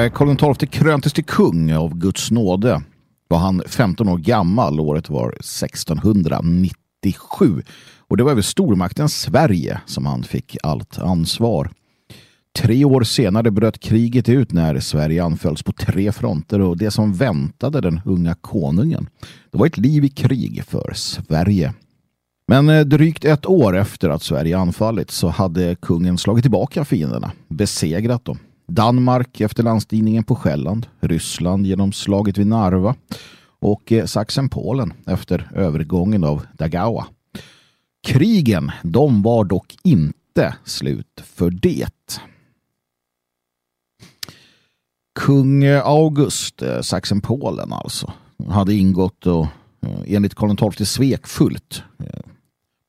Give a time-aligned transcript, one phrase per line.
[0.00, 2.82] Eh, Karl XII kröntes till kung av Guds nåde
[3.28, 4.80] var han 15 år gammal.
[4.80, 7.62] Året var 1697.
[7.98, 11.70] Och det var över stormakten Sverige som han fick allt ansvar.
[12.58, 17.12] Tre år senare bröt kriget ut när Sverige anfölls på tre fronter och det som
[17.12, 19.08] väntade den unga konungen
[19.50, 21.74] det var ett liv i krig för Sverige.
[22.48, 27.32] Men eh, drygt ett år efter att Sverige anfallit så hade kungen slagit tillbaka fienderna,
[27.48, 28.38] besegrat dem.
[28.70, 32.94] Danmark efter landstigningen på Själland, Ryssland genom slaget vid Narva
[33.60, 37.06] och eh, Sachsen-Polen efter övergången av Dagawa.
[38.06, 42.22] Krigen, de var dock inte slut för det.
[45.20, 48.12] Kung August, eh, Sachsen-Polen alltså,
[48.48, 49.46] hade ingått och
[49.86, 51.82] eh, enligt Karl XII svekfullt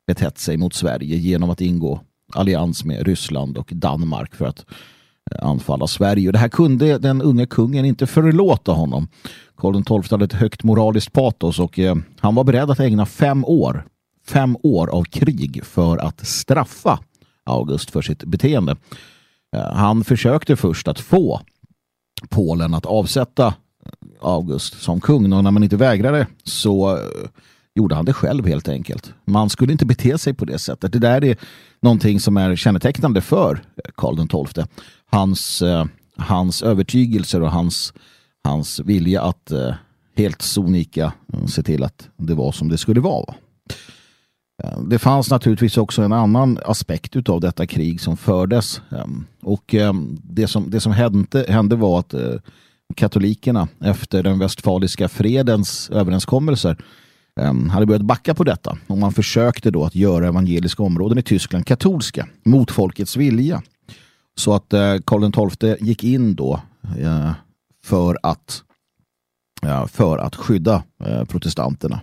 [0.08, 2.02] betett sig mot Sverige genom att ingå
[2.34, 4.66] allians med Ryssland och Danmark för att
[5.40, 6.28] anfalla Sverige.
[6.30, 9.08] Och det här kunde den unge kungen inte förlåta honom.
[9.58, 13.46] Karl XII hade ett högt moraliskt patos och eh, han var beredd att ägna fem
[13.46, 13.86] år,
[14.28, 17.00] fem år av krig för att straffa
[17.44, 18.76] August för sitt beteende.
[19.56, 21.42] Eh, han försökte först att få
[22.30, 23.54] Polen att avsätta eh,
[24.22, 27.04] August som kung och när man inte vägrade så eh,
[27.76, 29.14] gjorde han det själv helt enkelt.
[29.26, 30.94] Man skulle inte bete sig på det sättet.
[30.94, 31.38] Det där är
[31.82, 34.66] någonting som är kännetecknande för eh, Karl XII.
[35.12, 35.86] Hans, eh,
[36.18, 37.94] hans övertygelser och hans,
[38.44, 39.74] hans vilja att eh,
[40.16, 43.34] helt sonika eh, se till att det var som det skulle vara.
[44.64, 48.82] Eh, det fanns naturligtvis också en annan aspekt av detta krig som fördes.
[48.92, 52.34] Ehm, och ehm, det som, det som hände, hände var att eh,
[52.96, 56.78] katolikerna efter den västfaliska fredens överenskommelser
[57.40, 61.24] ehm, hade börjat backa på detta och man försökte då att göra evangeliska områden i
[61.24, 63.62] Tyskland katolska mot folkets vilja.
[64.38, 66.62] Så att eh, Karl XII gick in då
[67.00, 67.32] eh,
[67.86, 68.64] för att
[69.66, 72.02] eh, för att skydda eh, protestanterna.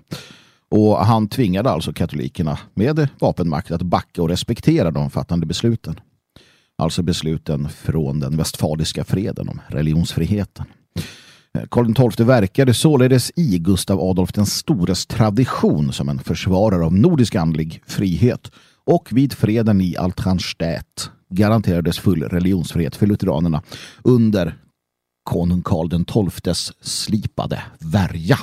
[0.70, 6.00] Och han tvingade alltså katolikerna med vapenmakt att backa och respektera de fattande besluten.
[6.78, 10.66] Alltså besluten från den västfaliska freden om religionsfriheten.
[11.58, 16.94] Eh, Karl XII verkade således i Gustav Adolf den stores tradition som en försvarare av
[16.94, 18.50] nordisk andlig frihet
[18.84, 23.62] och vid freden i Altranstädt garanterades full religionsfrihet för lutheranerna
[24.02, 24.54] under
[25.22, 28.38] konung Karl XIIs slipade värja.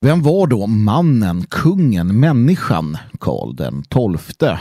[0.00, 4.58] Vem var då mannen, kungen, människan Karl den XII?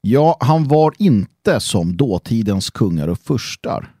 [0.00, 3.94] Ja, han var inte som dåtidens kungar och furstar.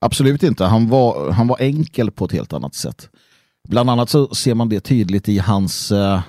[0.00, 0.64] Absolut inte.
[0.64, 3.08] Han var, han var enkel på ett helt annat sätt.
[3.68, 6.20] Bland annat så ser man det tydligt i hans eh,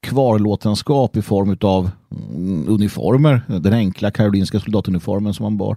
[0.00, 3.42] kvarlåtenskap i form av mm, uniformer.
[3.46, 5.76] Den enkla karolinska soldatuniformen som han bar.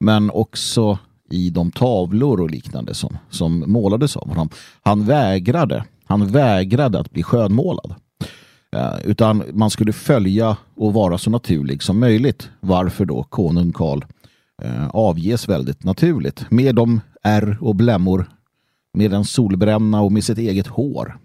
[0.00, 0.98] Men också
[1.30, 4.48] i de tavlor och liknande som, som målades av honom.
[4.82, 7.94] Han vägrade, han vägrade att bli skönmålad.
[8.76, 12.50] Eh, utan man skulle följa och vara så naturlig som möjligt.
[12.60, 14.04] Varför då konung Karl
[14.62, 16.50] eh, avges väldigt naturligt.
[16.50, 18.26] Med de ärr och blämmor,
[18.92, 21.18] med en solbränna och med sitt eget hår.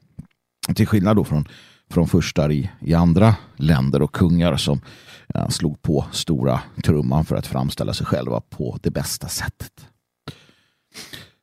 [0.76, 1.48] Till skillnad då från,
[1.90, 4.82] från förstar i, i andra länder och kungar som
[5.34, 9.88] ja, slog på stora trumman för att framställa sig själva på det bästa sättet.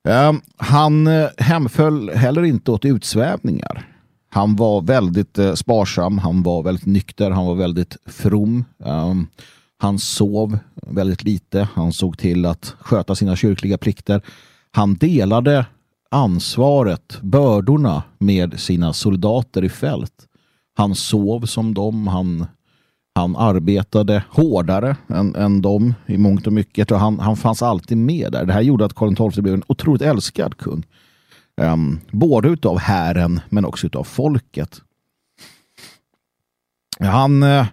[0.09, 3.93] Ehm, han eh, hemföll heller inte åt utsvävningar.
[4.29, 8.65] Han var väldigt eh, sparsam, han var väldigt nykter, han var väldigt from.
[8.79, 9.29] Um,
[9.79, 11.69] han sov väldigt lite.
[11.75, 14.23] Han såg till att sköta sina kyrkliga plikter.
[14.71, 15.67] Han delade
[16.11, 20.27] ansvaret, bördorna med sina soldater i fält.
[20.77, 22.07] Han sov som dem.
[22.07, 22.47] Han,
[23.15, 26.91] han arbetade hårdare än, än dem i mångt och mycket.
[26.91, 28.45] Och han, han fanns alltid med där.
[28.45, 30.87] Det här gjorde att Karl XII blev en otroligt älskad kung.
[31.61, 34.81] Um, både utav hären men också utav folket.
[37.01, 37.67] Han eh,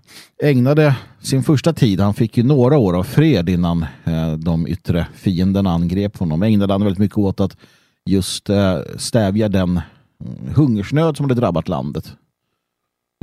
[0.43, 5.07] ägnade sin första tid, han fick ju några år av fred innan eh, de yttre
[5.13, 7.57] fienderna angrep honom, ägnade han väldigt mycket åt att
[8.05, 9.81] just eh, stävja den
[10.55, 12.15] hungersnöd som hade drabbat landet.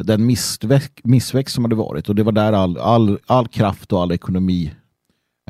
[0.05, 4.03] Den missväxt, missväxt som hade varit och det var där all, all, all kraft och
[4.03, 4.73] all ekonomi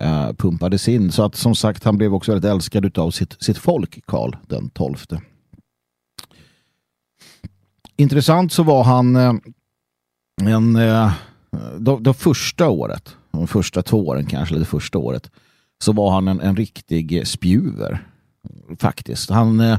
[0.00, 1.12] eh, pumpades in.
[1.12, 4.70] Så att som sagt, han blev också väldigt älskad av sitt, sitt folk, Karl den
[4.70, 5.22] tolfte.
[7.96, 9.34] Intressant så var han eh,
[10.42, 11.12] en, eh,
[11.78, 15.30] de, de första året, de första två åren kanske, eller det första året,
[15.82, 18.06] så var han en, en riktig spjuver.
[18.78, 19.30] Faktiskt.
[19.30, 19.78] Han, eh,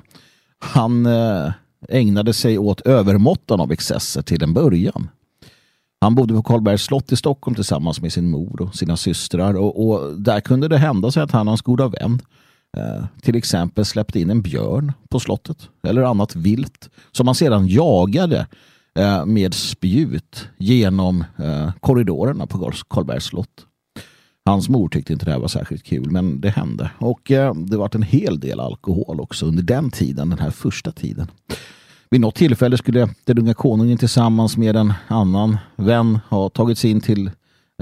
[0.59, 1.51] han eh,
[1.89, 5.09] ägnade sig åt övermåttan av excesser till en början.
[6.01, 9.87] Han bodde på Karlbergs slott i Stockholm tillsammans med sin mor och sina systrar och,
[9.87, 12.21] och där kunde det hända sig att han och hans goda vän
[12.77, 17.67] eh, till exempel släppte in en björn på slottet eller annat vilt som man sedan
[17.67, 18.47] jagade
[18.99, 23.65] eh, med spjut genom eh, korridorerna på Karlbergs slott.
[24.45, 27.77] Hans mor tyckte inte det här var särskilt kul men det hände och eh, det
[27.77, 31.27] var en hel del alkohol också under den tiden, den här första tiden.
[32.09, 36.91] Vid något tillfälle skulle den unga konungen tillsammans med en annan vän ha tagit sig
[36.91, 37.27] in till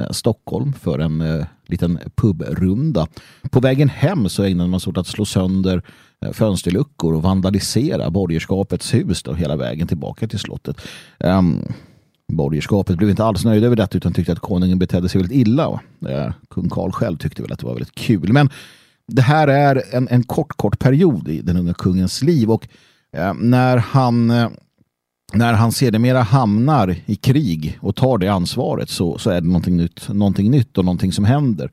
[0.02, 3.08] eh, Stockholm för en eh, liten pubrunda.
[3.52, 5.82] På vägen hem så ägnade man sig åt att slå sönder
[6.26, 10.82] eh, fönsterluckor och vandalisera borgerskapets hus då, hela vägen tillbaka till slottet.
[11.20, 11.66] Um,
[12.30, 15.70] borgerskapet blev inte alls nöjda över detta utan tyckte att konungen betedde sig väldigt illa.
[15.70, 18.34] Uh, kung Karl själv tyckte väl att det var väldigt kul.
[18.34, 18.50] Men
[19.08, 22.68] det här är en, en kort, kort period i den unga kungens liv och
[23.14, 24.50] Eh, när han eh,
[25.34, 29.78] när han sedermera hamnar i krig och tar det ansvaret så, så är det någonting
[29.78, 31.72] nytt, någonting nytt och någonting som händer.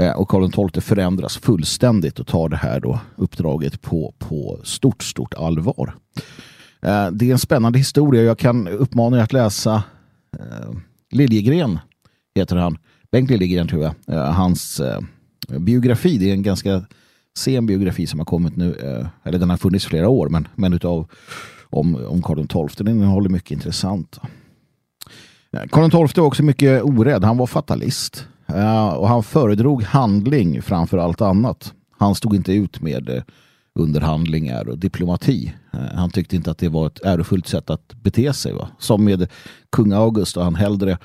[0.00, 5.02] Eh, och Karl XII förändras fullständigt och tar det här då uppdraget på, på stort,
[5.02, 5.94] stort allvar.
[6.82, 8.22] Eh, det är en spännande historia.
[8.22, 9.82] Jag kan uppmana er att läsa
[10.38, 10.70] eh,
[11.10, 11.78] Liljegren,
[12.34, 12.78] heter han.
[13.12, 13.94] Bengt Liljegren tror jag.
[14.06, 14.80] Eh, hans
[15.58, 16.84] biografi, det är en ganska
[17.38, 18.76] sen biografi som har kommit nu,
[19.22, 21.08] eller den har funnits flera år, men, men utav
[21.70, 22.84] om, om Karl XII.
[22.84, 24.18] Den innehåller mycket intressant.
[25.70, 27.24] Karl XII var också mycket orädd.
[27.24, 28.26] Han var fatalist.
[28.96, 31.74] Och han föredrog handling framför allt annat.
[31.98, 33.22] Han stod inte ut med
[33.74, 35.52] underhandlingar och diplomati.
[35.72, 38.52] Eh, han tyckte inte att det var ett ärofullt sätt att bete sig.
[38.52, 38.68] Va?
[38.78, 39.28] Som med
[39.70, 40.98] kung August och han hellre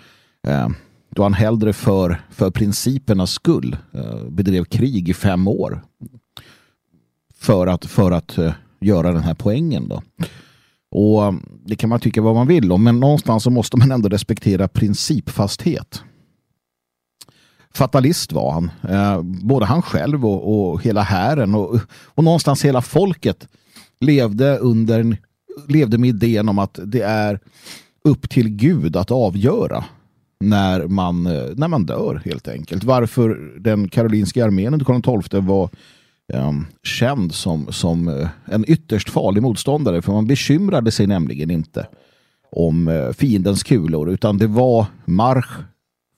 [0.47, 0.69] eh,
[1.15, 5.81] då han hellre för, för principernas skull eh, bedrev krig i fem år
[7.35, 8.37] för att, för att
[8.79, 9.87] göra den här poängen.
[9.87, 10.01] Då.
[10.91, 11.33] Och
[11.65, 14.67] Det kan man tycka vad man vill om, men någonstans så måste man ändå respektera
[14.67, 16.03] principfasthet.
[17.75, 18.71] Fatalist var han.
[18.89, 23.47] Eh, både han själv och, och hela hären och, och någonstans hela folket
[23.99, 25.17] levde, under,
[25.67, 27.39] levde med idén om att det är
[28.03, 29.83] upp till Gud att avgöra
[30.39, 32.83] när man, eh, när man dör helt enkelt.
[32.83, 35.69] Varför den karolinska armén under Karl XII var
[36.33, 41.87] um, känd som, som uh, en ytterst farlig motståndare för man bekymrade sig nämligen inte
[42.51, 45.59] om uh, fiendens kulor utan det var marsch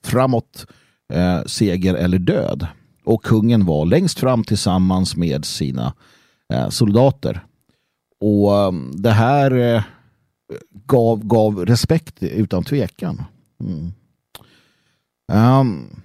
[0.06, 0.68] framåt,
[1.14, 2.68] eh, seger eller död.
[3.04, 5.94] Och kungen var längst fram tillsammans med sina
[6.54, 7.46] eh, soldater.
[8.20, 9.84] Och eh, det här eh,
[10.86, 13.24] gav, gav respekt utan tvekan.
[13.64, 13.92] Mm.
[15.34, 16.02] Um,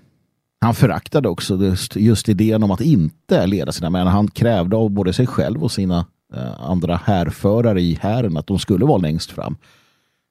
[0.61, 4.07] han föraktade också just, just idén om att inte leda sina män.
[4.07, 8.59] Han krävde av både sig själv och sina eh, andra härförare i hären att de
[8.59, 9.57] skulle vara längst fram.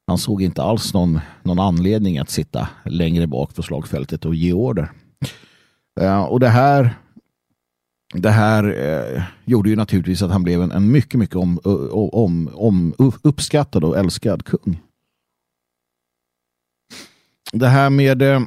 [0.07, 4.53] Han såg inte alls någon, någon anledning att sitta längre bak på slagfältet och ge
[4.53, 4.91] order.
[5.99, 6.95] Eh, och det här
[8.13, 11.59] det här eh, gjorde ju naturligtvis att han blev en, en mycket, mycket om,
[11.91, 12.93] om, om,
[13.23, 14.81] uppskattad och älskad kung.
[17.53, 18.41] Det här med eh,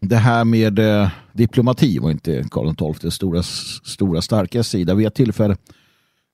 [0.00, 4.94] det här med eh, diplomati var inte Karl XIIs stora, stora starka sida.
[4.94, 5.56] Vid ett tillfälle,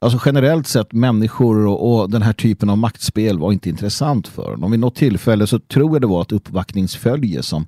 [0.00, 4.50] alltså generellt sett människor och, och, den här typen av maktspel var inte intressant för
[4.50, 4.71] honom.
[4.71, 7.67] Vid något tillfälle så tror jag det var ett uppvaktningsfölje som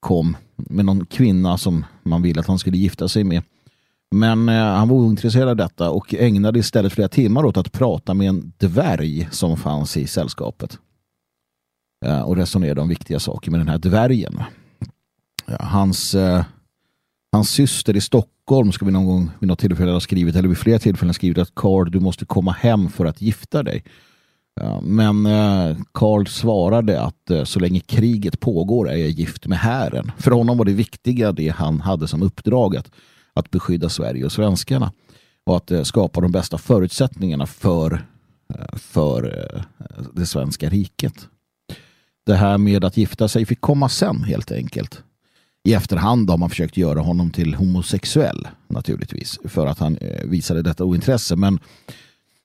[0.00, 3.42] kom med någon kvinna som man ville att han skulle gifta sig med.
[4.10, 8.14] Men eh, han var ointresserad av detta och ägnade istället flera timmar åt att prata
[8.14, 10.78] med en dvärg som fanns i sällskapet.
[12.06, 14.42] Eh, och resonerade om viktiga saker med den här dvärgen
[15.46, 16.44] hans, eh,
[17.34, 20.58] hans syster i Stockholm ska vi någon gång vid något tillfälle ha skrivit, eller vid
[20.58, 23.84] flera tillfällen skrivit att Karl, du måste komma hem för att gifta dig.
[24.82, 30.12] Men eh, Karl svarade att eh, så länge kriget pågår är jag gift med hären.
[30.18, 32.90] För honom var det viktiga det han hade som uppdrag att,
[33.34, 34.92] att beskydda Sverige och svenskarna
[35.46, 38.06] och att eh, skapa de bästa förutsättningarna för,
[38.72, 39.48] för
[40.12, 41.28] det svenska riket.
[42.26, 45.02] Det här med att gifta sig fick komma sen helt enkelt
[45.64, 50.62] i efterhand har man försökt göra honom till homosexuell naturligtvis för att han eh, visade
[50.62, 51.36] detta ointresse.
[51.36, 51.58] Men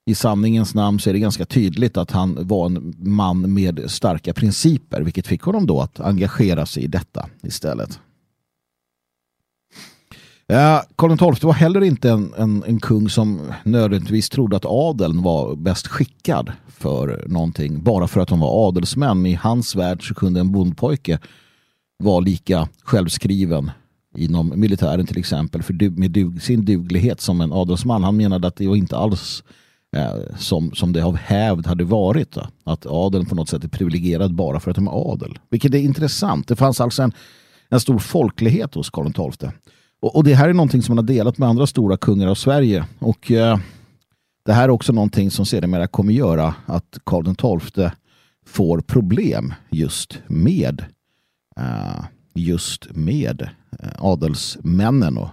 [0.06, 4.34] i sanningens namn så är det ganska tydligt att han var en man med starka
[4.34, 8.00] principer vilket fick honom då att engagera sig i detta istället.
[10.48, 15.22] Ja, Karl XII var heller inte en, en, en, kung som nödvändigtvis trodde att adeln
[15.22, 19.26] var bäst skickad för någonting bara för att de var adelsmän.
[19.26, 21.20] I hans värld så kunde en bondpojke
[22.04, 23.72] var lika självskriven
[24.18, 28.04] inom militären till exempel för med dug, sin duglighet som en adelsman.
[28.04, 29.44] Han menade att det var inte alls
[29.96, 32.32] eh, som, som det av hävd hade varit.
[32.32, 32.48] Då.
[32.64, 35.40] Att adeln på något sätt är privilegierad bara för att de är adel.
[35.50, 36.48] Vilket är intressant.
[36.48, 37.12] Det fanns alltså en,
[37.70, 39.50] en stor folklighet hos Karl XII.
[40.02, 42.36] Och, och det här är någonting som man har delat med andra stora kungar av
[42.36, 42.86] Sverige.
[43.00, 43.60] Och eh,
[44.46, 47.36] det här är också någonting som sedermera kommer göra att Karl
[47.70, 47.90] XII
[48.46, 50.86] får problem just med
[51.60, 53.42] Eh, just med
[53.80, 55.30] eh, adelsmännen och,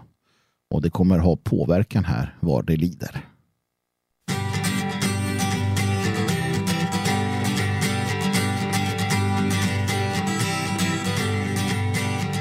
[0.71, 3.25] och det kommer ha påverkan här var det lider.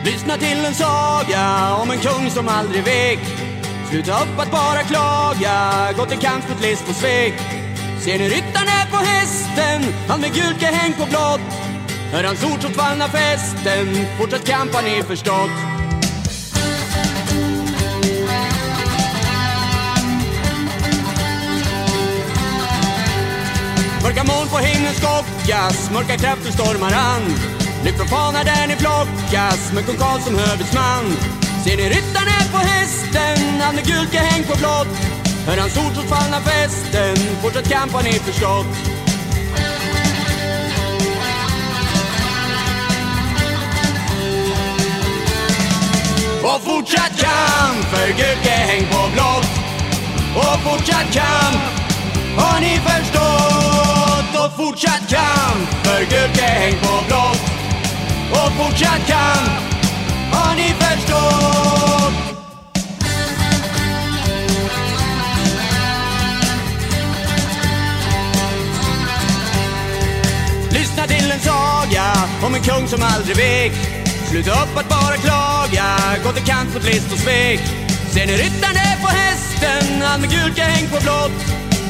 [0.06, 3.20] Lyssna till en saga om en kung som aldrig vek.
[3.90, 7.34] Sluta upp att bara klaga, gå till kamp mot list och svek.
[8.00, 11.55] Ser ni ryttaren är på hästen, han med gult häng på blått.
[12.16, 15.56] Hör hans ord som fallna festen, fortsätt kampa ni förstått.
[24.04, 27.24] Mörka moln på himlen skockas, mörka krafter stormar an.
[27.84, 29.74] Lyft från fana där ni flockas.
[29.74, 31.06] Med kung Karl som hövitsman
[31.64, 34.98] Ser ni ryttaren på hästen, han med gult häng på blått
[35.48, 38.95] Hör hans ord som fallna festen, fortsätt kamp har ni förstått.
[46.46, 49.48] Och fortsatt kamp för gult häng på blått
[50.36, 51.64] Och fortsatt kamp
[52.38, 54.46] har ni förstått?
[54.46, 57.42] Och fortsatt kamp för gult häng på blått
[58.32, 59.50] Och fortsatt kamp
[60.32, 62.14] har ni förstått?
[70.70, 72.14] Lyssna till en saga
[72.46, 74.05] om en kung som aldrig vek.
[74.30, 77.60] Sluta upp att bara klaga, gå till kant mot list och svek.
[78.14, 81.40] Ser ni ryttaren är på hästen, han med gult häng på blått.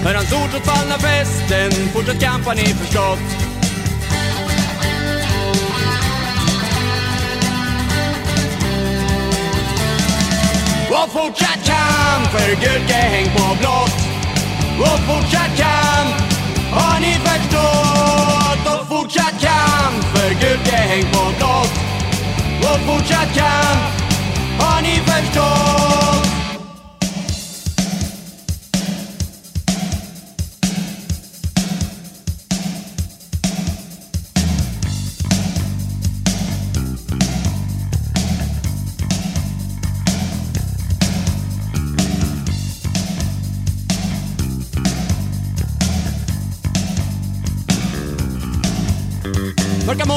[0.04, 3.20] Hör hans ord så fallna festen, fortsätt kamp har ni förstått.
[10.89, 13.98] Och fortsatt kamp för gurka häng på blått.
[14.80, 16.15] Och fortsatt kamp
[16.72, 18.74] har ni förstått?
[18.74, 21.85] Och fortsatt kamp för gurka häng på blått.
[22.74, 23.51] od počiatka
[24.77, 26.04] ani vektor.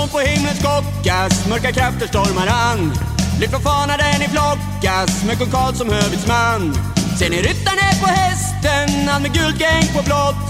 [0.08, 2.92] Ni på himlen skockas, mörka krafter stormar an.
[3.40, 6.74] Lyft från fanan där ni flockas, med kung Karl som hövitsman
[7.18, 10.48] Ser ni ryttaren är på hästen, han med gult gäng på blått.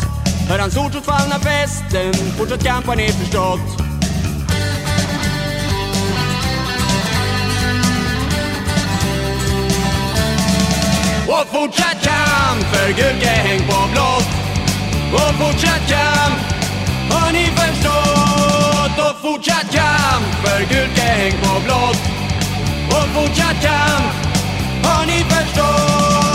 [0.49, 3.61] Hör hans ord trots fallna fästen, fortsatt kamp har ni förstått.
[11.29, 14.31] Och fortsatt kamp för gult gäng på blått.
[15.12, 16.38] Och fortsatt kamp
[17.11, 17.58] har ni förstått
[19.33, 21.99] fortsatt kamp för gult häng på blått.
[22.89, 24.15] Och fortsatt kamp
[24.85, 26.28] har ni förstått?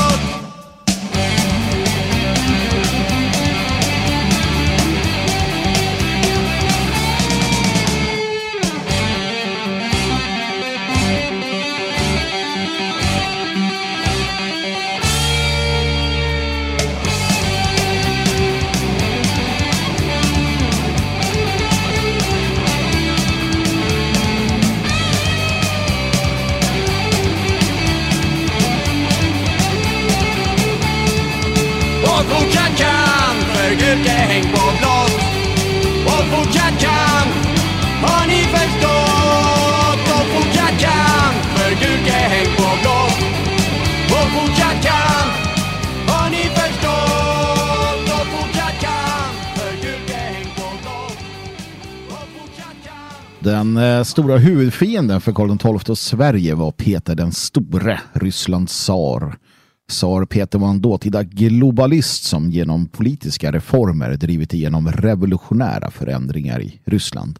[32.23, 35.13] Och fortsatt kamp för gult häng på blått.
[36.05, 37.33] Och fortsatt kamp
[38.01, 40.05] har ni förstått?
[40.15, 43.19] Och fortsatt kamp för gult häng på blått.
[44.09, 45.33] Och fortsatt kamp
[46.09, 48.07] har ni förstått?
[48.19, 51.17] Och fortsatt kamp för gult häng på blått.
[53.39, 59.35] Den eh, stora huvudfienden för Karl XII och Sverige var Peter den store, Rysslands tsar.
[59.89, 66.79] Tsar Peter var en dåtida globalist som genom politiska reformer drivit igenom revolutionära förändringar i
[66.85, 67.39] Ryssland.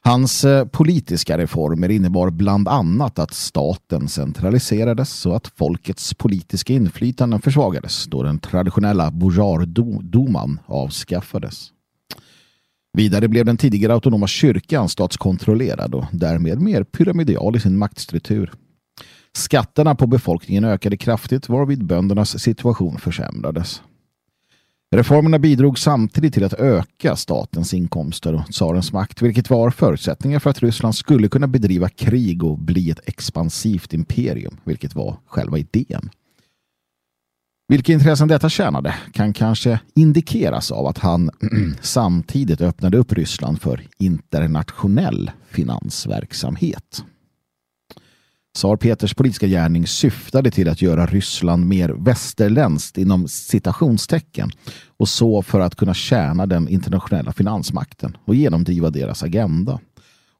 [0.00, 7.38] Hans eh, politiska reformer innebar bland annat att staten centraliserades och att folkets politiska inflytande
[7.38, 11.72] försvagades då den traditionella bourgeoisduman avskaffades.
[12.92, 18.52] Vidare blev den tidigare autonoma kyrkan statskontrollerad och därmed mer pyramidal i sin maktstruktur.
[19.36, 23.82] Skatterna på befolkningen ökade kraftigt varvid böndernas situation försämrades.
[24.90, 30.50] Reformerna bidrog samtidigt till att öka statens inkomster och tsarens makt, vilket var förutsättningar för
[30.50, 36.10] att Ryssland skulle kunna bedriva krig och bli ett expansivt imperium, vilket var själva idén.
[37.68, 41.30] Vilka intressen detta tjänade kan kanske indikeras av att han
[41.80, 47.04] samtidigt öppnade upp Ryssland för internationell finansverksamhet.
[48.56, 54.50] Tsar Peters politiska gärning syftade till att göra Ryssland mer västerländskt inom citationstecken
[54.96, 59.80] och så för att kunna tjäna den internationella finansmakten och genomdriva deras agenda.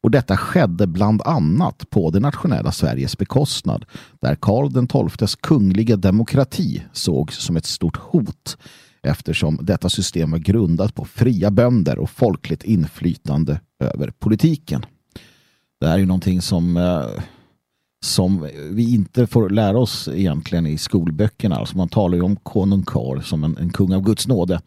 [0.03, 3.85] Och detta skedde bland annat på det nationella Sveriges bekostnad
[4.21, 8.57] där Karl XIIs kungliga demokrati sågs som ett stort hot
[9.03, 14.87] eftersom detta system var grundat på fria bönder och folkligt inflytande över politiken.
[15.81, 17.23] Det här är ju någonting som eh,
[18.07, 21.57] som vi inte får lära oss egentligen i skolböckerna.
[21.57, 24.61] Alltså man talar ju om konung Karl som en, en kung av Guds nåde.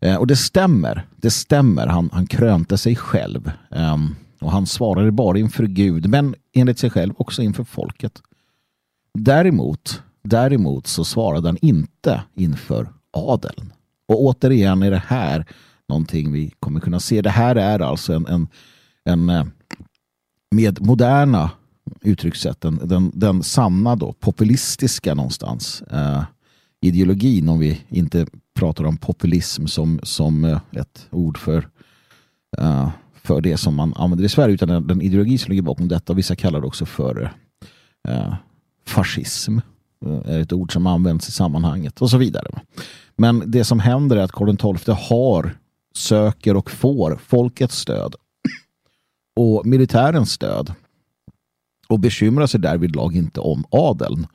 [0.00, 1.06] Eh, och det stämmer.
[1.16, 1.86] Det stämmer.
[1.86, 3.50] Han, han krönte sig själv.
[3.70, 3.96] Eh,
[4.40, 8.22] och han svarade bara inför Gud, men enligt sig själv också inför folket.
[9.18, 13.72] Däremot, däremot så svarade han inte inför adeln.
[14.08, 15.46] Och återigen är det här
[15.88, 17.22] någonting vi kommer kunna se.
[17.22, 18.48] Det här är alltså en, en,
[19.04, 19.44] en eh,
[20.50, 21.50] med moderna
[22.00, 26.22] uttryckssätten, den, den sanna då, populistiska någonstans eh,
[26.80, 31.68] ideologin om vi inte pratar om populism som, som eh, ett ord för,
[32.58, 35.88] eh, för det som man använder i Sverige utan den, den ideologi som ligger bakom
[35.88, 36.14] detta.
[36.14, 37.32] Vissa kallar det också för
[38.08, 38.34] eh,
[38.86, 39.58] fascism.
[40.06, 42.60] Eh, är ett ord som används i sammanhanget och så vidare.
[43.16, 45.58] Men det som händer är att Karl XII har,
[45.94, 48.14] söker och får folkets stöd
[49.36, 50.74] och militärens stöd
[51.94, 54.26] och bekymrar sig därvidlag inte om adeln.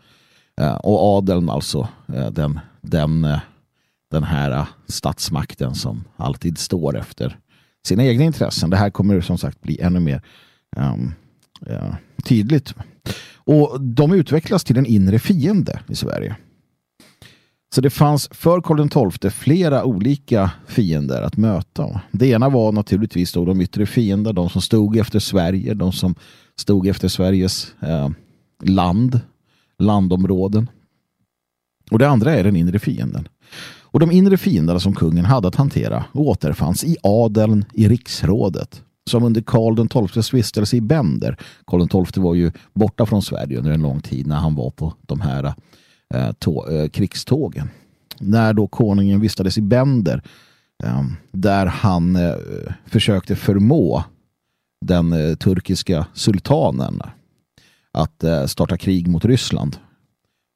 [0.61, 3.39] Eh, och adeln alltså eh, den, den, eh,
[4.11, 7.37] den här statsmakten som alltid står efter
[7.87, 8.69] sina egna intressen.
[8.69, 10.21] Det här kommer som sagt bli ännu mer
[10.77, 11.13] um,
[11.69, 12.73] uh, tydligt.
[13.35, 16.35] Och de utvecklas till en inre fiende i Sverige.
[17.75, 22.01] Så det fanns för Karl XII flera olika fiender att möta.
[22.11, 26.15] Det ena var naturligtvis då de yttre fiender, de som stod efter Sverige, de som
[26.55, 28.09] stod efter Sveriges eh,
[28.63, 29.19] land,
[29.77, 30.69] landområden.
[31.91, 33.27] Och det andra är den inre fienden.
[33.91, 39.23] Och de inre fienderna som kungen hade att hantera återfanns i adeln i riksrådet som
[39.23, 41.37] under Karl XIIs vistelse i Bender.
[41.67, 44.93] Karl XII var ju borta från Sverige under en lång tid när han var på
[45.01, 45.53] de här
[46.13, 47.69] eh, tå, eh, krigstågen.
[48.19, 50.23] När då konungen vistades i Bender
[50.83, 52.35] eh, där han eh,
[52.85, 54.03] försökte förmå
[54.85, 57.01] den eh, turkiska sultanen
[57.91, 59.77] att eh, starta krig mot Ryssland.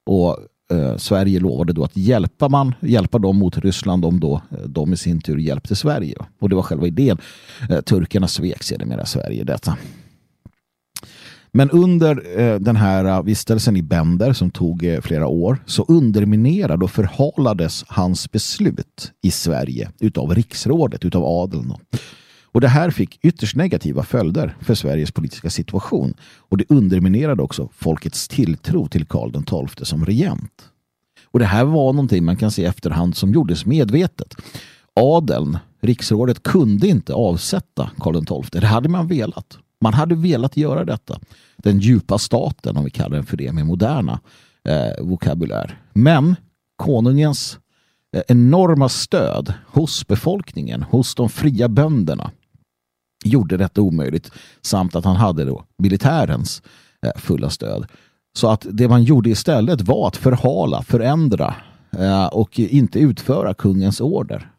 [0.06, 0.38] Och
[0.76, 4.92] eh, Sverige lovade då att hjälpa, man, hjälpa dem mot Ryssland om då eh, de
[4.92, 6.16] i sin tur hjälpte Sverige.
[6.38, 7.18] Och det var själva idén.
[7.70, 9.76] Eh, turkarna svek sedermera Sverige detta.
[11.56, 15.84] Men under eh, den här eh, vistelsen i Bender som tog eh, flera år så
[15.88, 21.74] underminerade och förhalades hans beslut i Sverige utav riksrådet, utav adeln.
[22.52, 27.68] Och det här fick ytterst negativa följder för Sveriges politiska situation och det underminerade också
[27.76, 30.68] folkets tilltro till Karl XII som regent.
[31.24, 34.34] Och det här var någonting man kan se efterhand som gjordes medvetet.
[34.94, 38.60] Adeln, riksrådet, kunde inte avsätta Karl XII.
[38.60, 39.58] Det hade man velat.
[39.84, 41.20] Man hade velat göra detta.
[41.56, 44.20] Den djupa staten, om vi kallar den för det med moderna
[44.68, 45.78] eh, vokabulär.
[45.92, 46.36] Men
[46.76, 47.58] konungens
[48.16, 52.30] eh, enorma stöd hos befolkningen, hos de fria bönderna
[53.24, 54.30] gjorde detta omöjligt
[54.62, 56.62] samt att han hade då militärens
[57.06, 57.86] eh, fulla stöd.
[58.38, 61.54] Så att det man gjorde istället var att förhala, förändra
[61.98, 64.50] eh, och inte utföra kungens order.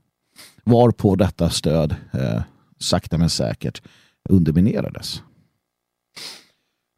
[0.63, 2.41] Varpå detta stöd eh,
[2.79, 3.81] sakta men säkert
[4.29, 5.21] underminerades.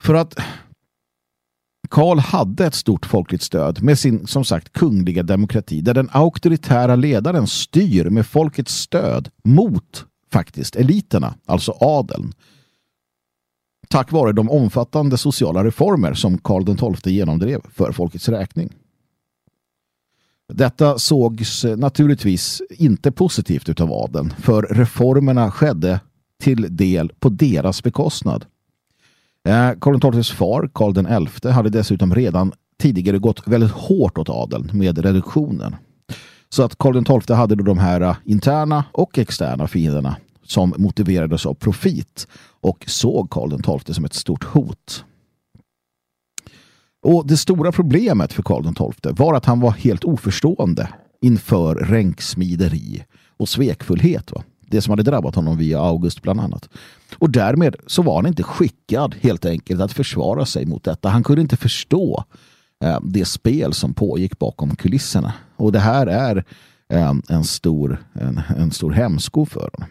[0.04, 0.36] För att
[1.90, 6.96] Karl hade ett stort folkligt stöd med sin som sagt kungliga demokrati där den auktoritära
[6.96, 12.34] ledaren styr med folkets stöd mot faktiskt eliterna, alltså adeln.
[13.90, 18.74] Tack vare de omfattande sociala reformer som Karl XII genomdrev för folkets räkning.
[20.54, 26.00] Detta sågs naturligtvis inte positivt utav adeln för reformerna skedde
[26.40, 28.46] till del på deras bekostnad.
[29.48, 34.70] Eh, Karl XIIs far, Karl XI, hade dessutom redan tidigare gått väldigt hårt åt adeln
[34.74, 35.76] med reduktionen.
[36.50, 41.46] Så att Karl XII hade då de här eh, interna och externa fienderna som motiverades
[41.46, 42.28] av profit
[42.62, 45.04] och såg Karl XII som ett stort hot.
[47.04, 50.90] Och Det stora problemet för Karl XII var att han var helt oförstående
[51.22, 53.04] inför ränksmideri
[53.38, 54.32] och svekfullhet.
[54.32, 54.44] Va?
[54.70, 56.70] Det som hade drabbat honom via August bland annat.
[57.18, 61.10] Och därmed så var han inte skickad helt enkelt att försvara sig mot detta.
[61.10, 62.24] Han kunde inte förstå
[62.84, 65.34] eh, det spel som pågick bakom kulisserna.
[65.56, 66.44] Och det här är
[66.90, 69.90] eh, en, stor, en, en stor hämsko för honom.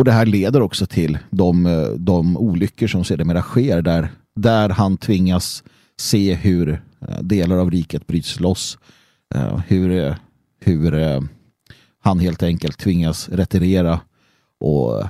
[0.00, 4.68] Och det här leder också till de, eh, de olyckor som sedermera sker där, där
[4.68, 5.62] han tvingas
[5.98, 8.78] se hur eh, delar av riket bryts loss.
[9.34, 10.16] Eh, hur,
[10.60, 10.92] hur
[12.00, 14.00] han helt enkelt tvingas retirera
[14.60, 15.04] och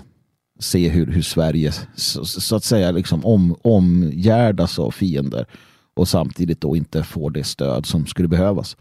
[0.59, 5.47] se hur, hur Sverige så, så, att säga liksom om, omgärdas av fiender
[5.95, 8.77] och samtidigt då inte får det stöd som skulle behövas.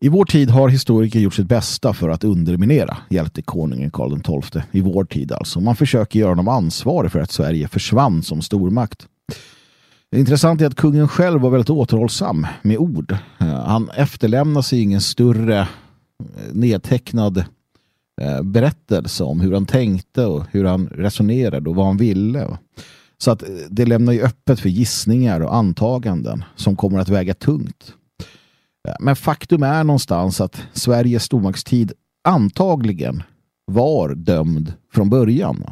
[0.00, 4.62] I vår tid har historiker gjort sitt bästa för att underminera hjältekonungen Karl XII.
[4.72, 5.60] I vår tid alltså.
[5.60, 9.06] Man försöker göra honom ansvarig för att Sverige försvann som stormakt.
[10.10, 13.16] Det intressanta är att kungen själv var väldigt återhållsam med ord.
[13.38, 15.66] Eh, han efterlämnar sig ingen större eh,
[16.52, 17.44] nedtecknad
[18.20, 22.58] eh, berättelse om hur han tänkte och hur han resonerade och vad han ville.
[23.18, 27.92] Så att det lämnar ju öppet för gissningar och antaganden som kommer att väga tungt.
[29.00, 31.92] Men faktum är någonstans att Sveriges stormaktstid
[32.24, 33.22] antagligen
[33.64, 35.64] var dömd från början.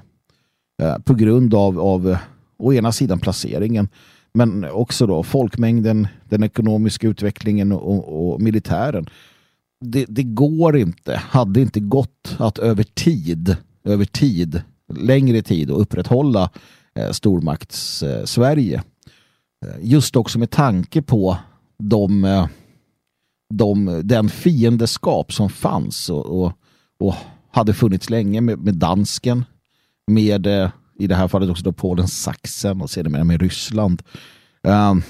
[1.04, 2.16] På grund av, av
[2.58, 3.88] å ena sidan placeringen
[4.34, 9.06] men också då folkmängden, den ekonomiska utvecklingen och, och militären.
[9.80, 14.62] Det, det, går inte, hade inte gått att över tid, över tid,
[14.94, 16.50] längre tid och upprätthålla
[16.94, 18.82] eh, stormakts-Sverige.
[19.66, 21.36] Eh, just också med tanke på
[21.78, 22.46] de, eh,
[23.54, 26.52] de, den fiendeskap som fanns och, och,
[26.98, 27.14] och
[27.50, 29.44] hade funnits länge med, med dansken,
[30.06, 34.02] med eh, i det här fallet också då Polen, Sachsen och sedermera med Ryssland.
[34.62, 35.02] Um,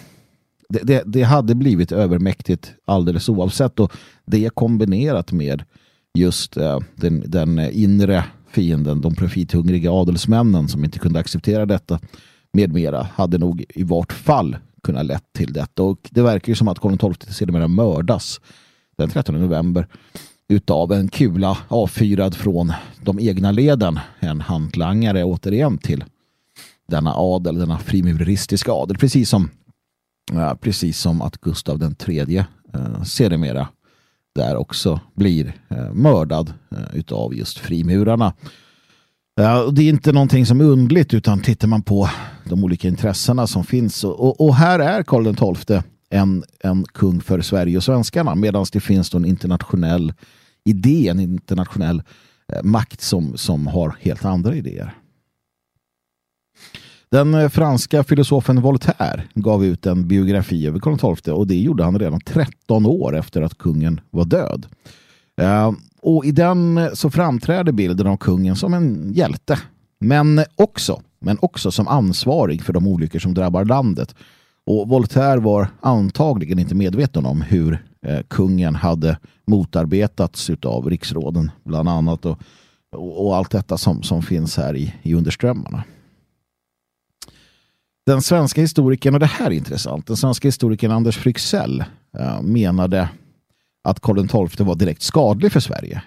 [0.69, 3.93] det, det, det, hade blivit övermäktigt alldeles oavsett och
[4.27, 5.63] det kombinerat med
[6.15, 12.01] just uh, den, den inre fienden, de profithungriga adelsmännen som inte kunde acceptera detta
[12.53, 16.57] med mera hade nog i vart fall kunnat lett till detta och det verkar ju
[16.57, 18.41] som att Karl XII sedermera mördas
[18.97, 19.87] den 13 november
[20.49, 24.01] utav en kula avfyrad från de egna leden.
[24.21, 26.05] En hantlangare återigen till
[26.89, 28.97] denna adel, denna frimureristiska adel.
[28.97, 29.51] Precis som,
[30.33, 33.69] ja, precis som att Gustav den tredje eh, sedermera
[34.35, 38.33] där också blir eh, mördad eh, utav just frimurarna.
[39.41, 42.11] Eh, det är inte någonting som är undligt utan tittar man på
[42.45, 45.83] de olika intressena som finns och, och här är Karl den XII
[46.15, 50.13] en, en kung för Sverige och svenskarna medan det finns en internationell
[50.65, 52.03] idé, en internationell
[52.53, 54.95] eh, makt som, som har helt andra idéer.
[57.11, 61.85] Den eh, franska filosofen Voltaire gav ut en biografi över Karl XII och det gjorde
[61.85, 64.67] han redan 13 år efter att kungen var död.
[65.41, 65.73] Eh,
[66.03, 69.59] och i den eh, så framträder bilden av kungen som en hjälte
[70.01, 74.15] men också, men också som ansvarig för de olyckor som drabbar landet
[74.67, 81.89] och Voltaire var antagligen inte medveten om hur eh, kungen hade motarbetats av riksråden bland
[81.89, 82.39] annat och,
[82.97, 85.85] och, och, allt detta som, som finns här i, i underströmmarna.
[88.07, 91.85] Den svenska historikern, och det här är intressant, den svenska historikern Anders Fryxell
[92.19, 93.09] eh, menade
[93.85, 96.03] att Karl XII var direkt skadlig för Sverige.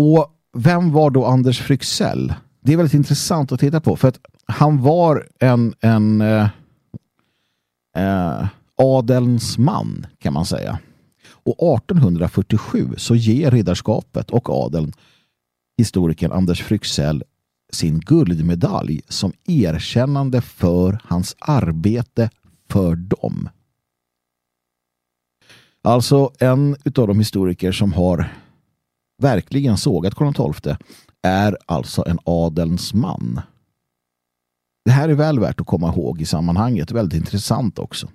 [0.00, 2.34] Och vem var då Anders Fryxell?
[2.60, 6.48] Det är väldigt intressant att titta på för att han var en, en eh,
[7.96, 8.46] eh,
[8.76, 10.78] adelns man kan man säga.
[11.30, 14.92] Och 1847 så ger riddarskapet och adeln
[15.78, 17.24] historikern Anders Fryxell
[17.72, 22.30] sin guldmedalj som erkännande för hans arbete
[22.70, 23.48] för dem.
[25.82, 28.32] Alltså en av de historiker som har
[29.22, 30.76] verkligen sågat Karl XII
[31.22, 33.40] är alltså en adelns man.
[34.88, 36.90] Det här är väl värt att komma ihåg i sammanhanget.
[36.90, 38.08] Väldigt intressant också.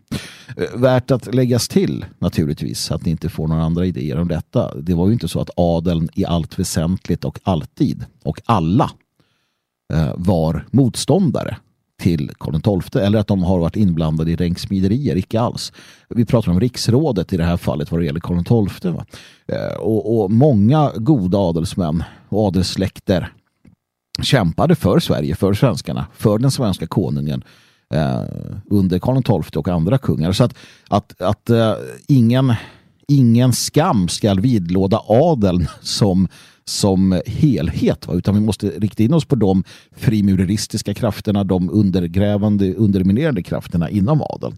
[0.57, 4.75] Eh, värt att läggas till naturligtvis att ni inte får några andra idéer om detta.
[4.75, 8.91] Det var ju inte så att adeln i allt väsentligt och alltid och alla
[9.93, 11.57] eh, var motståndare
[12.01, 15.73] till Karl XII eller att de har varit inblandade i ränksmiderier, icke alls.
[16.09, 18.91] Vi pratar om riksrådet i det här fallet vad det gäller Karl XII.
[19.47, 23.33] Eh, och, och många goda adelsmän och adelssläkter
[24.21, 27.43] kämpade för Sverige, för svenskarna, för den svenska konungen
[27.93, 28.21] eh,
[28.69, 30.31] under Karl XII och andra kungar.
[30.31, 30.55] Så att,
[30.87, 31.73] att, att eh,
[32.07, 32.53] ingen,
[33.07, 36.27] ingen skam ska vidlåda adeln som,
[36.65, 38.13] som helhet, va?
[38.13, 39.63] utan vi måste rikta in oss på de
[39.95, 44.57] frimureristiska krafterna, de undergrävande, underminerande krafterna inom adeln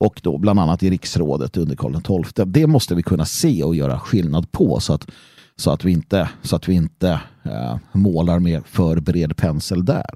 [0.00, 2.44] och då bland annat i riksrådet under Karl XII.
[2.46, 5.10] Det måste vi kunna se och göra skillnad på så att
[5.60, 10.10] så att vi inte, så att vi inte eh, målar med för bred pensel där.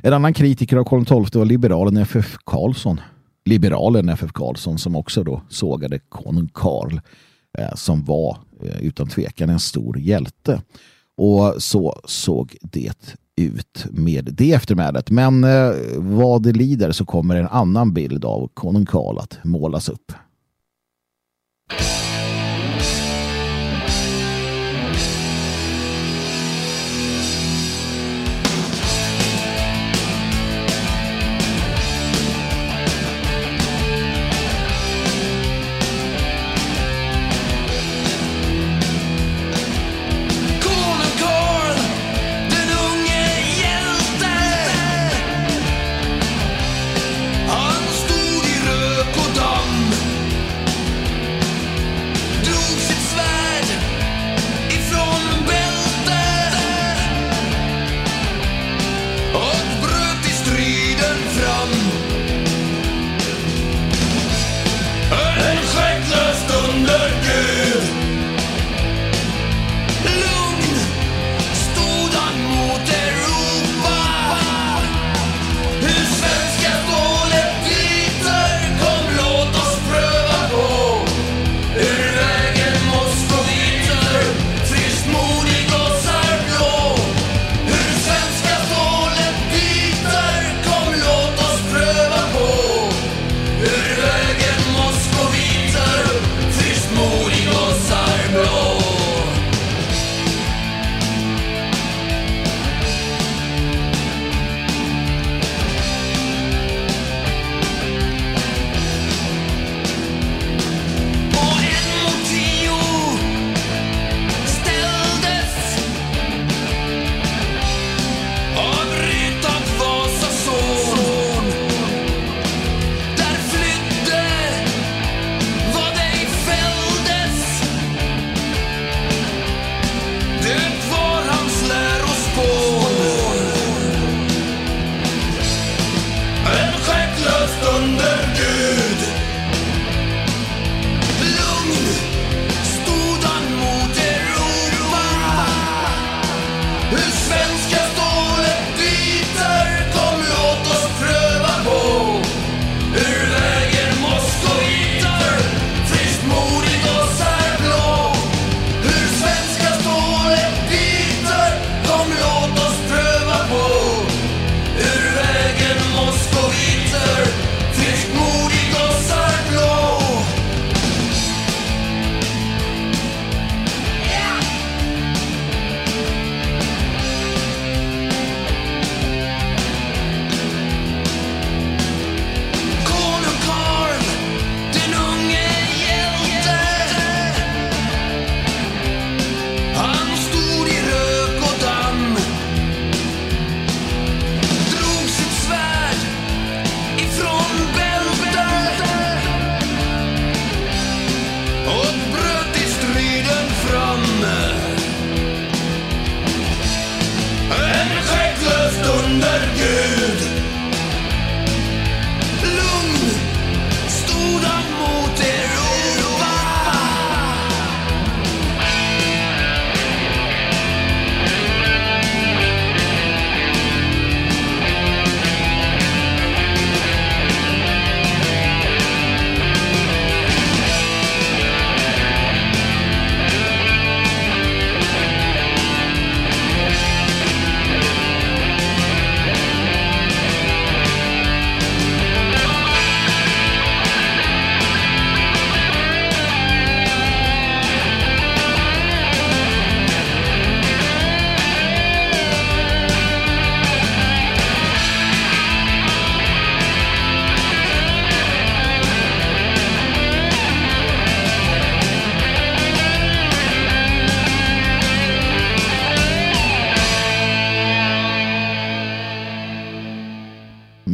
[0.00, 2.36] En annan kritiker av Karl XII var liberalen F.F.
[2.44, 3.00] Karlsson.
[3.44, 4.30] Liberalen F.F.
[4.32, 7.00] Karlsson som också då sågade konung Karl
[7.58, 10.62] eh, som var eh, utan tvekan en stor hjälte.
[11.16, 15.10] Och så såg det ut med det eftermälet.
[15.10, 19.88] Men eh, vad det lider så kommer en annan bild av konung Karl att målas
[19.88, 20.12] upp.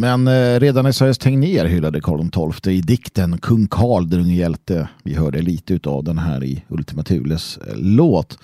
[0.09, 4.35] Men eh, redan i Sveriges Tegnér hyllade Karl XII i dikten Kung Karl den unge
[4.35, 4.89] hjälte.
[5.03, 8.39] Vi hörde lite av den här i Ultima Thules eh, låt.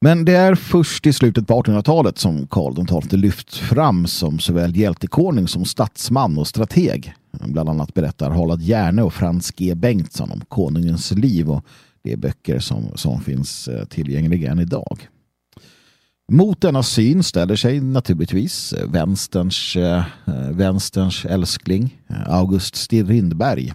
[0.00, 4.76] Men det är först i slutet på 1800-talet som Karl XII lyfts fram som såväl
[4.76, 7.14] hjältekonung som statsman och strateg.
[7.30, 9.74] Bland annat berättar Harald Järne och Frans G.
[9.74, 11.64] Bengtsson om konungens liv och
[12.02, 15.08] de böcker som, som finns eh, tillgängliga än idag.
[16.32, 23.72] Mot denna syn ställer sig naturligtvis eh, vänsterns, eh, eh, vänsterns älskling August Strindberg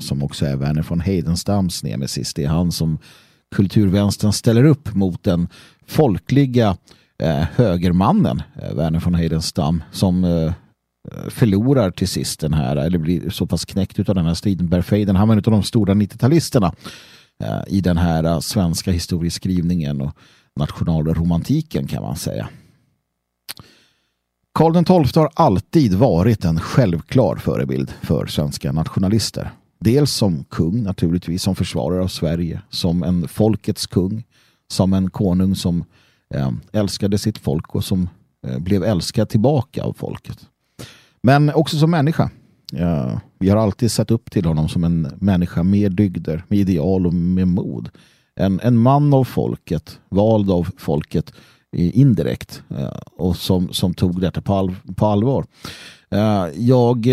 [0.00, 2.34] som också är Verner von Heidenstams nemesis.
[2.34, 2.98] Det är han som
[3.54, 5.48] kulturvänstern ställer upp mot den
[5.86, 6.76] folkliga
[7.54, 8.42] högermannen
[8.74, 10.52] Verner von Heidenstam som
[11.28, 15.16] förlorar till sist den här, eller blir så pass knäckt av den här striden.
[15.16, 16.74] Han var en av de stora 90-talisterna
[17.66, 20.16] i den här svenska historieskrivningen och
[20.56, 22.48] nationalromantiken kan man säga.
[24.54, 29.50] Karl XII har alltid varit en självklar förebild för svenska nationalister.
[29.80, 34.24] Dels som kung naturligtvis, som försvarare av Sverige, som en folkets kung,
[34.68, 35.84] som en konung som
[36.34, 38.08] eh, älskade sitt folk och som
[38.46, 40.38] eh, blev älskad tillbaka av folket.
[41.22, 42.30] Men också som människa.
[42.72, 47.06] Eh, vi har alltid sett upp till honom som en människa med dygder, med ideal
[47.06, 47.90] och med mod
[48.40, 51.32] en, en man av folket, vald av folket
[51.76, 55.46] eh, indirekt eh, och som, som tog detta på, all, på allvar.
[56.10, 57.06] Eh, jag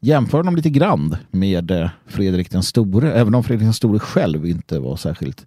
[0.00, 4.78] jämför honom lite grann med Fredrik den store, även om Fredrik den store själv inte
[4.78, 5.46] var särskilt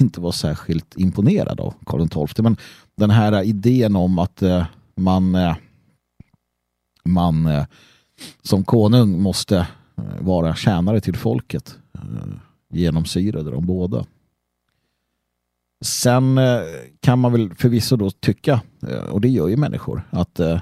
[0.00, 2.42] inte var särskilt imponerad av Karl XII.
[2.42, 2.56] Men
[2.96, 4.42] den här idén om att
[4.96, 5.36] man,
[7.04, 7.48] man
[8.42, 9.66] som konung måste
[10.20, 11.78] vara tjänare till folket
[12.70, 14.04] genomsyrade de båda.
[15.84, 16.60] Sen eh,
[17.00, 20.60] kan man väl förvisso då tycka, eh, och det gör ju människor, att eh,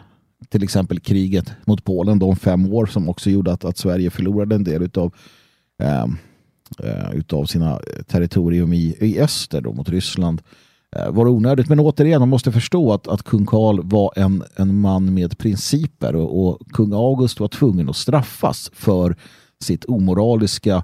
[0.49, 4.55] till exempel kriget mot Polen de fem år som också gjorde att, att Sverige förlorade
[4.55, 5.15] en del utav,
[5.83, 6.07] äh,
[7.13, 10.43] utav sina territorium i, i öster då, mot Ryssland
[11.09, 11.69] var onödigt.
[11.69, 16.17] Men återigen, man måste förstå att, att kung Karl var en, en man med principer
[16.17, 19.17] och, och kung August var tvungen att straffas för
[19.61, 20.83] sitt omoraliska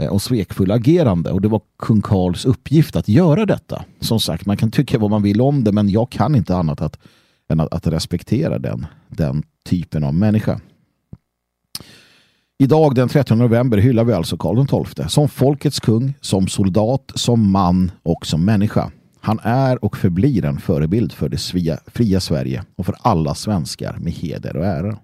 [0.00, 3.84] Eh, och svekfulla agerande och det var kung Karls uppgift att göra detta.
[4.00, 6.80] Som sagt, man kan tycka vad man vill om det men jag kan inte annat
[6.80, 6.98] att,
[7.48, 10.60] än att, att respektera den, den typen av människa.
[12.58, 17.50] Idag den 13 november hyllar vi alltså Karl XII som folkets kung, som soldat, som
[17.50, 18.90] man och som människa.
[19.20, 21.38] Han är och förblir en förebild för det
[21.86, 24.98] fria Sverige och för alla svenskar med heder och ära.